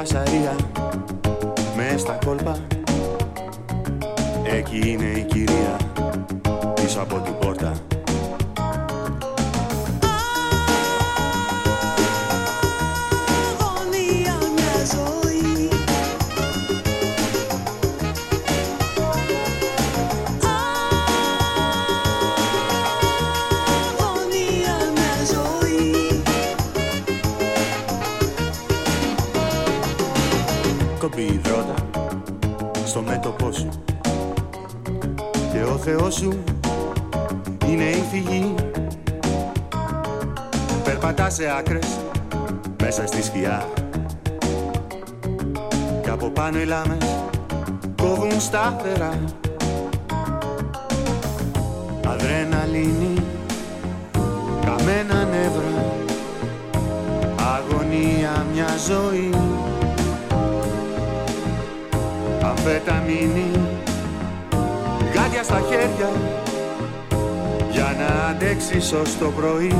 pasaría 0.00 0.56
αριστερά 48.90 49.18
Αδρεναλίνη, 52.06 53.14
καμένα 54.64 55.24
νεύρα 55.24 55.84
Αγωνία 57.56 58.44
μια 58.54 58.66
ζωή 58.86 59.30
Αμφεταμίνη, 62.42 63.46
γάντια 65.14 65.42
στα 65.42 65.62
χέρια 65.68 66.10
Για 67.72 67.96
να 67.98 68.28
αντέξεις 68.30 68.92
ως 68.92 69.18
το 69.18 69.28
πρωί 69.36 69.74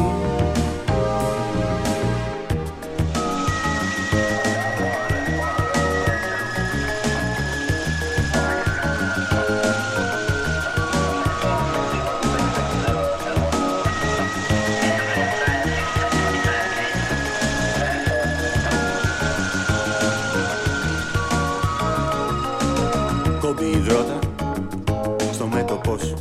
άνθρωπος 25.91 26.15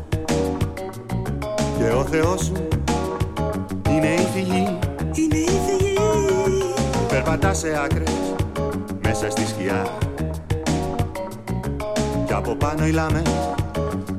και 1.78 1.84
ο 1.98 2.06
Θεός 2.10 2.52
είναι 3.90 4.08
η 4.14 4.28
φυγή 4.34 4.78
Είναι 5.14 5.38
η 5.38 5.48
φυγή 5.66 5.98
Περπατά 7.08 7.54
σε 7.54 7.68
άκρες 7.84 8.12
μέσα 9.04 9.30
στη 9.30 9.46
σκιά 9.48 9.86
και 12.26 12.34
από 12.34 12.56
πάνω 12.56 12.86
οι 12.88 12.92
λάμες 12.92 13.30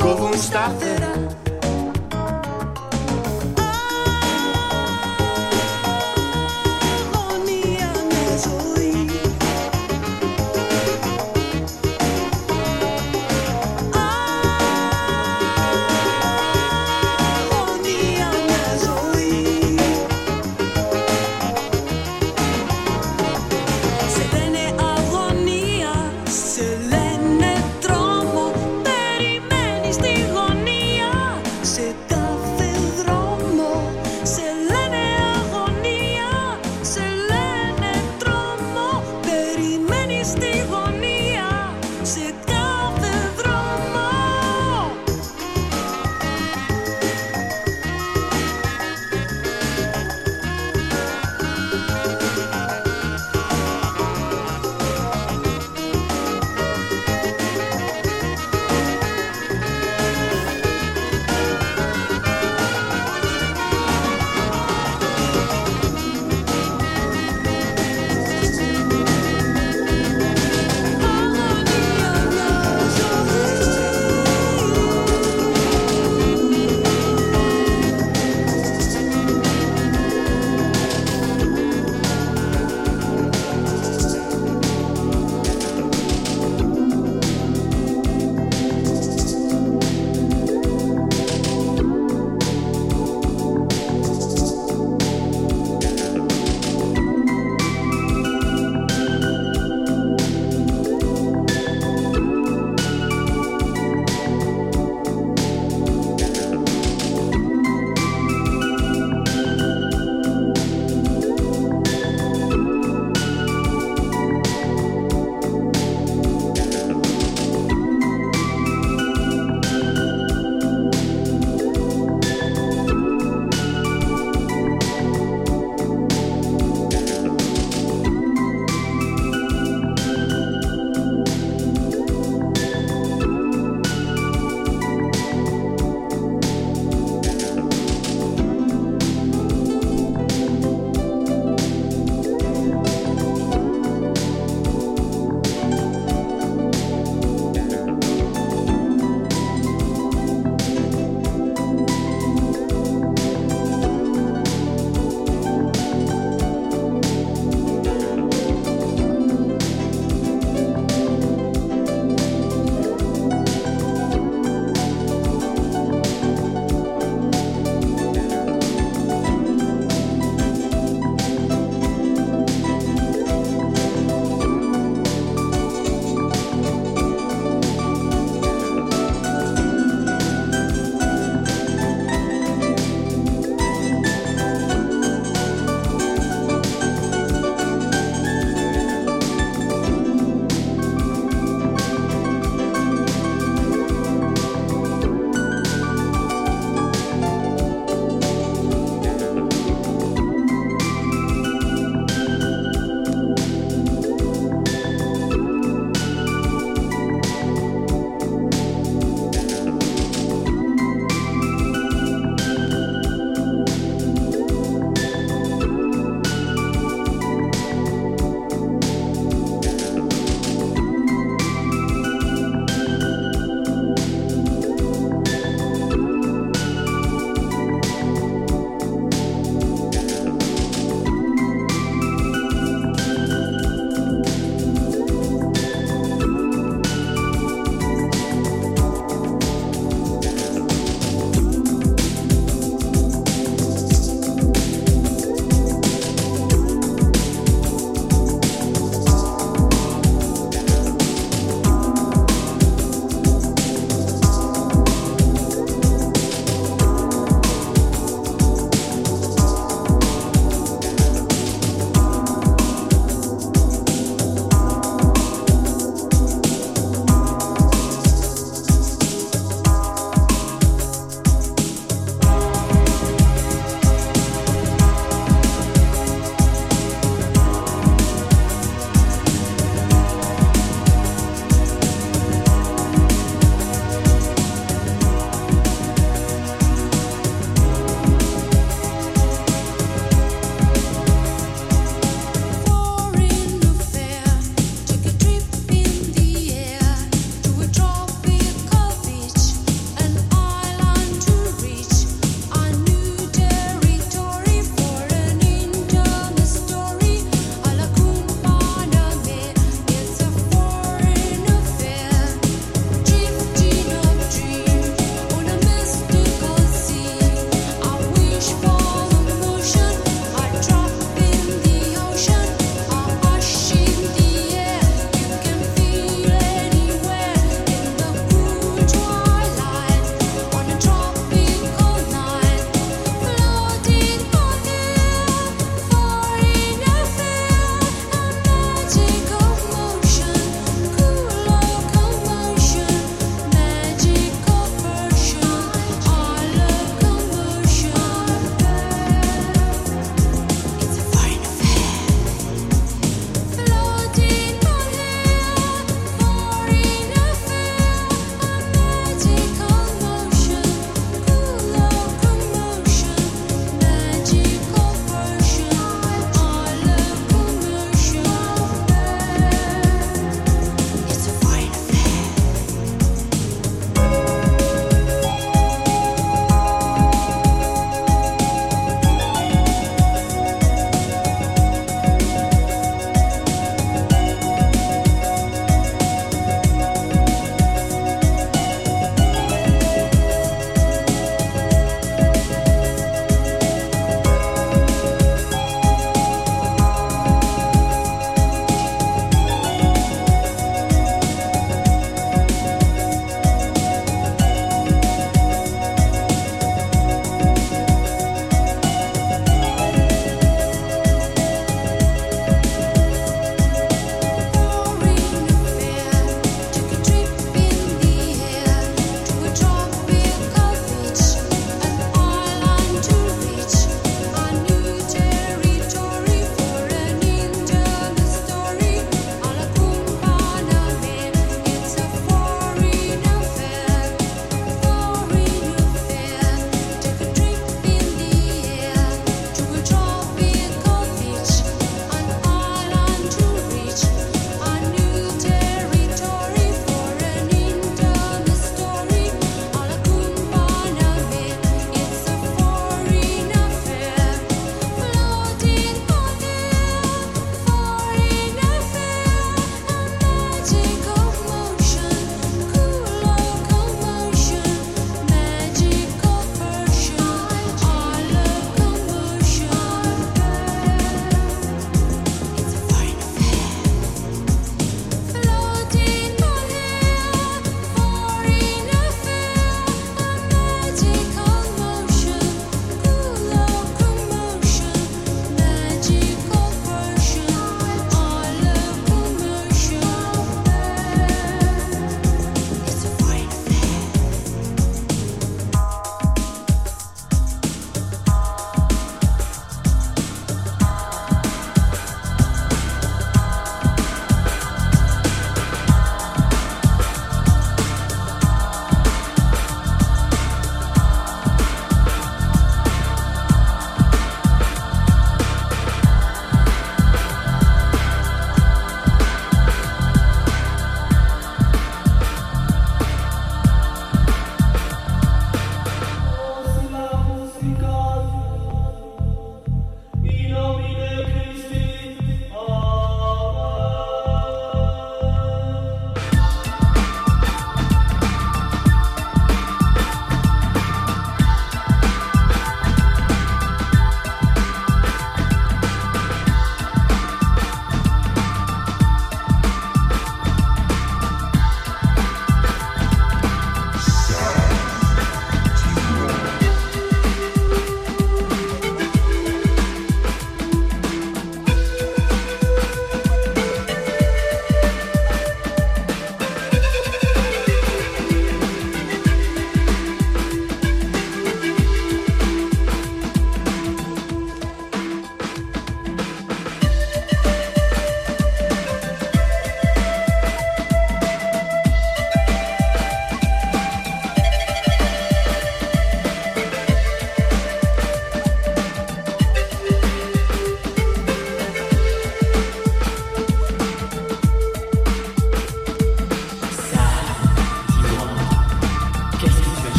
κόβουν 0.00 0.34
σταθερά 0.40 1.12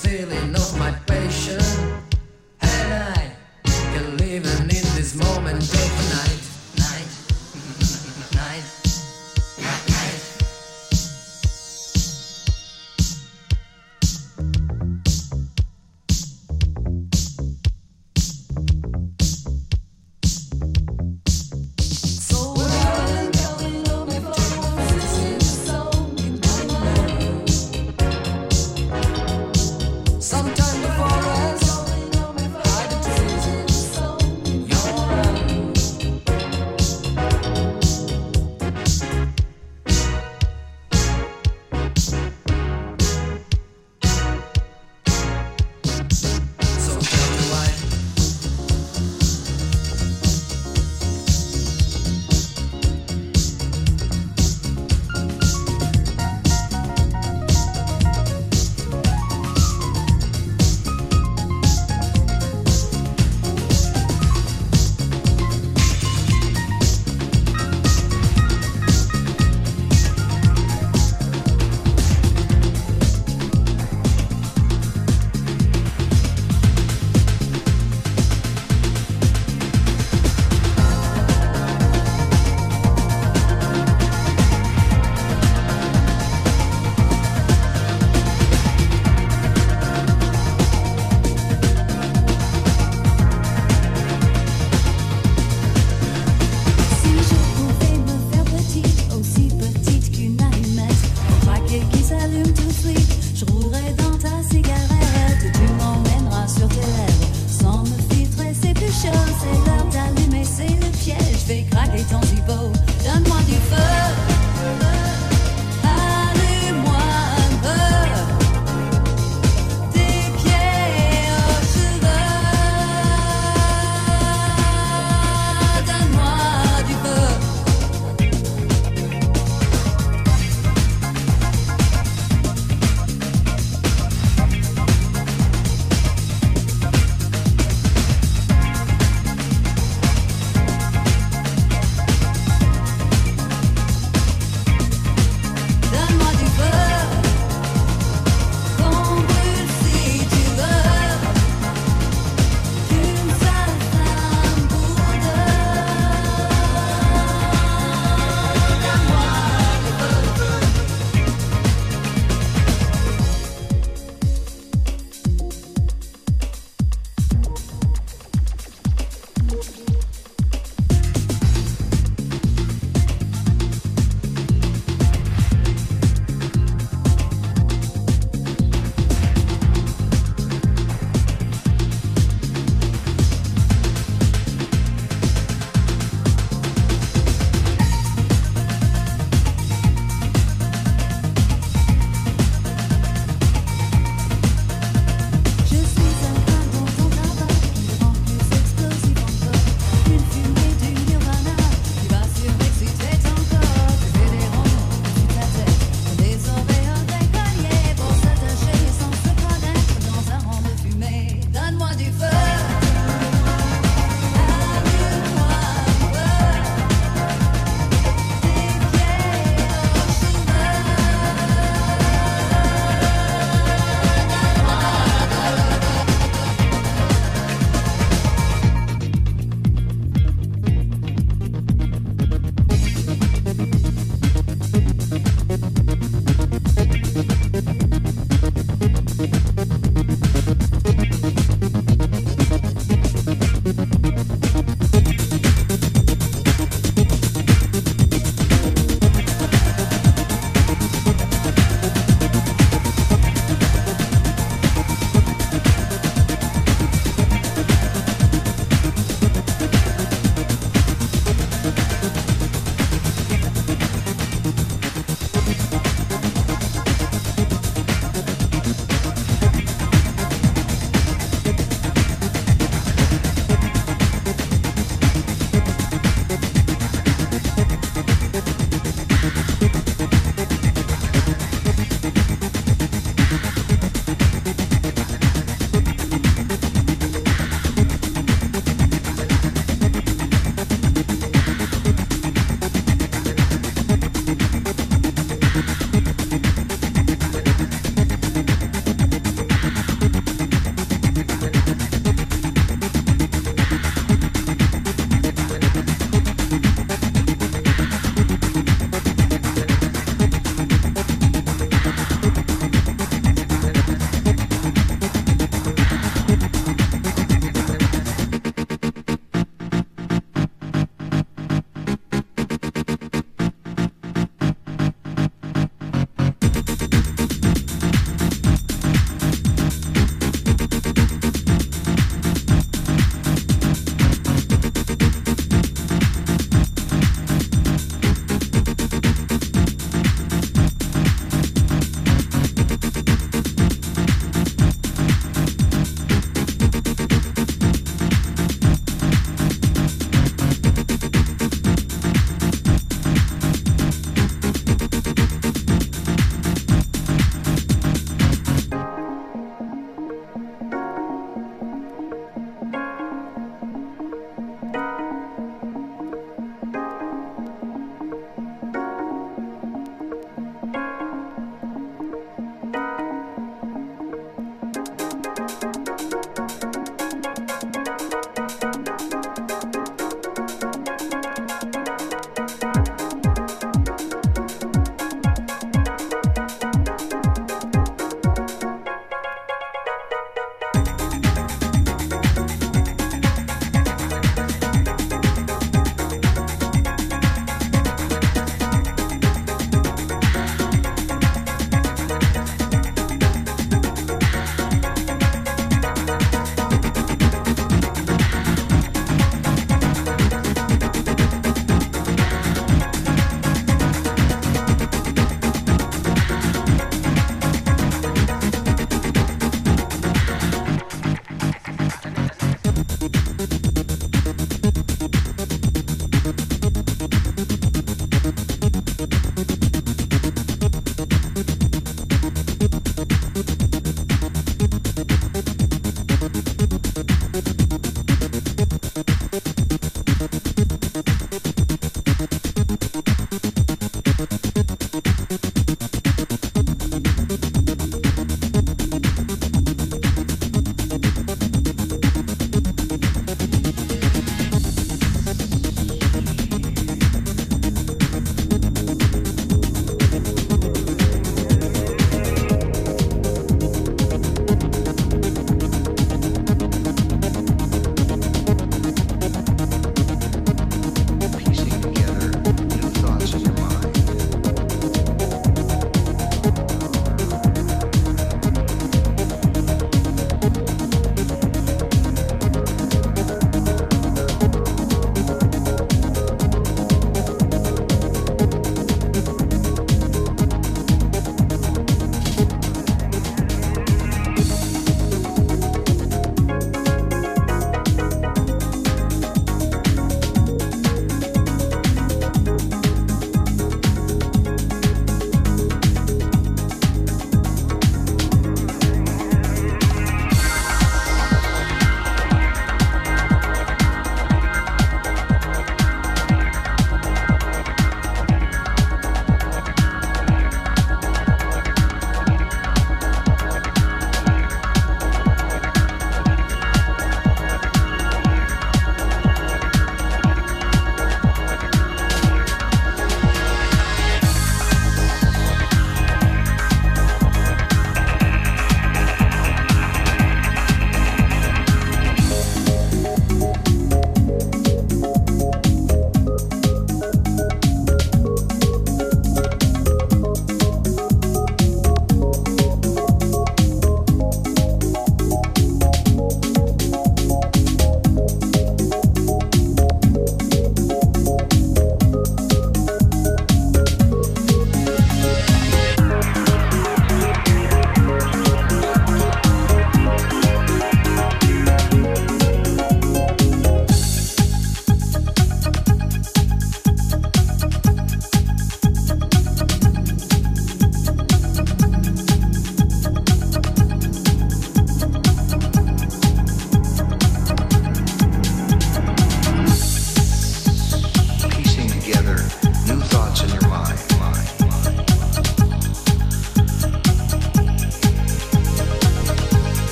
silly. 0.00 0.39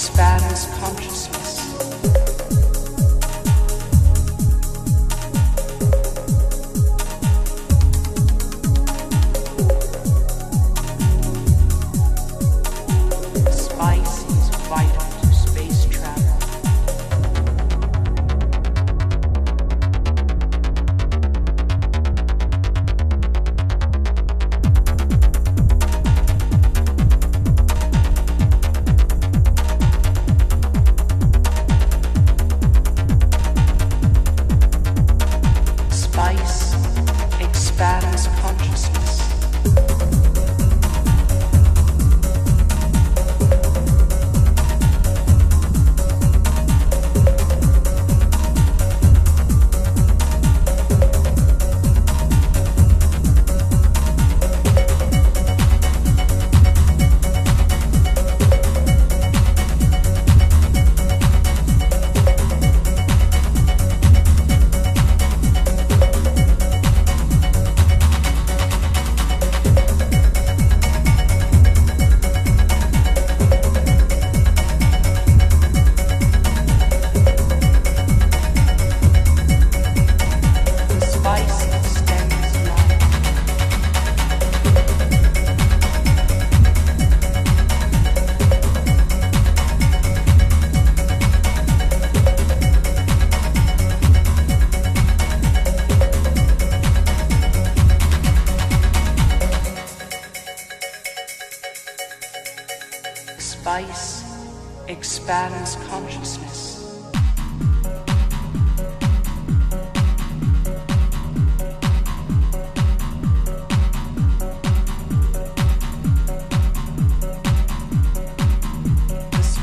expands 0.00 0.64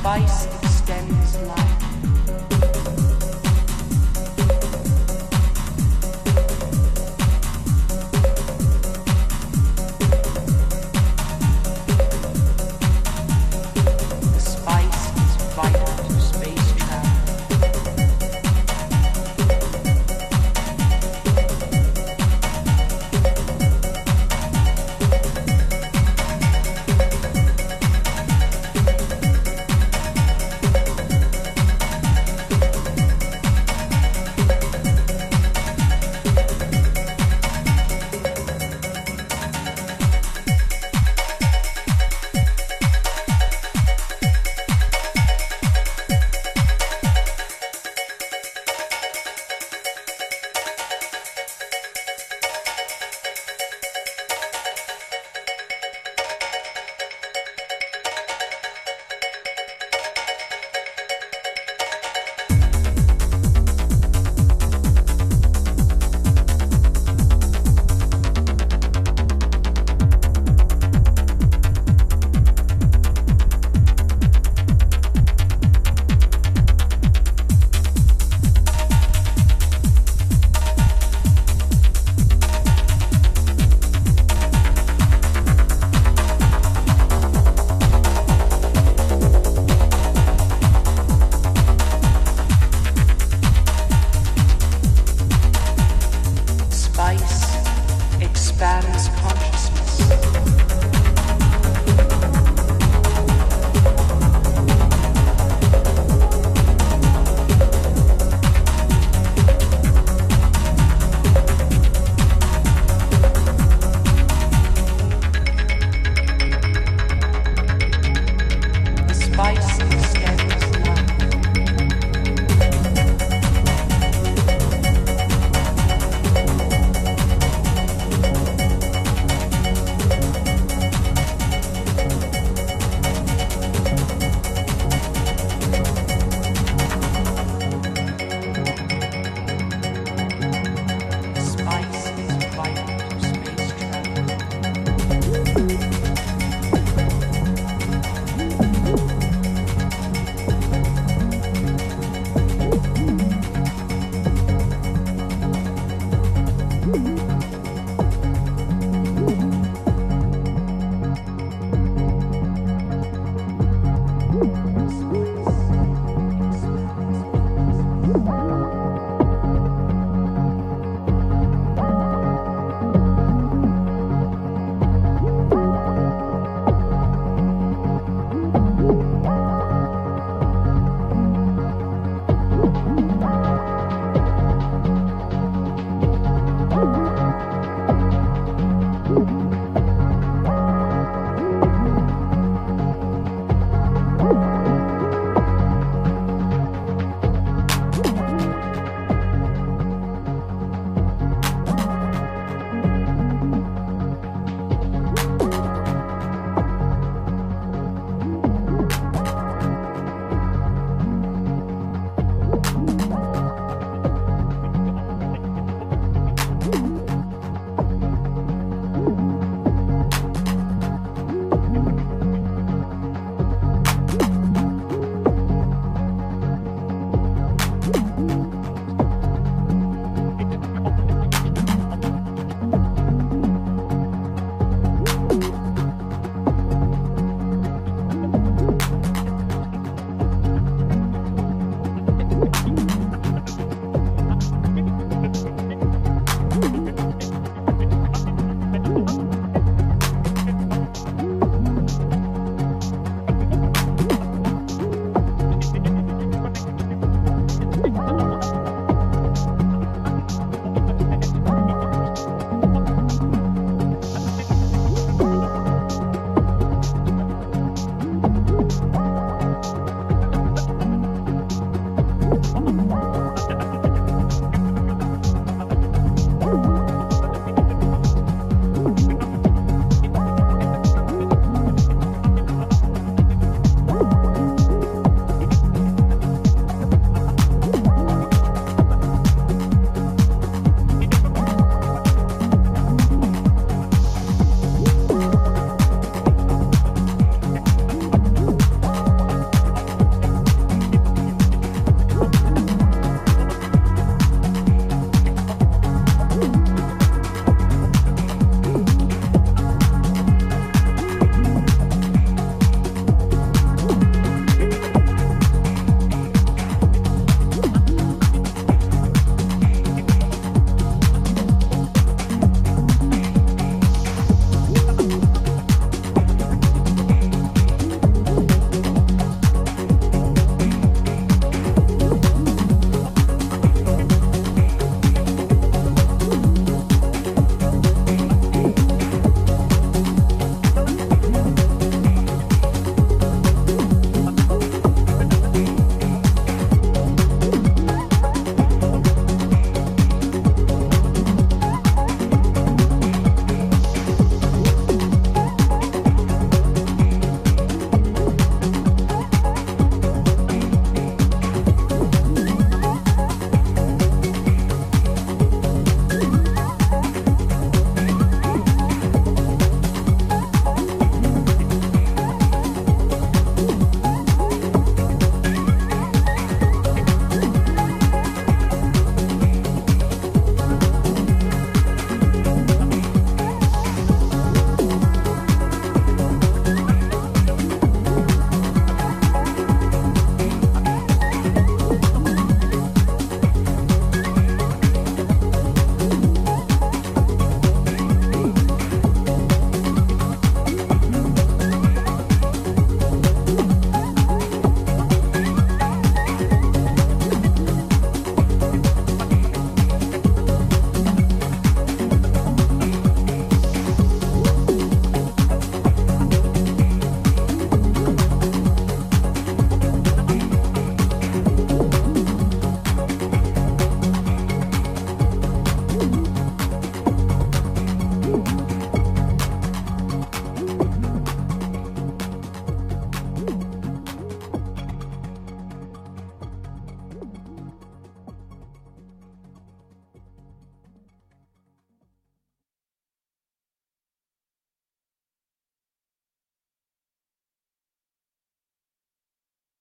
vice 0.09 0.45
extends 0.63 1.35
life. 1.41 1.66